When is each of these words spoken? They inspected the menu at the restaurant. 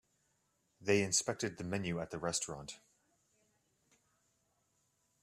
They 0.81 1.03
inspected 1.03 1.57
the 1.57 1.63
menu 1.63 1.99
at 1.99 2.09
the 2.09 2.17
restaurant. 2.17 2.79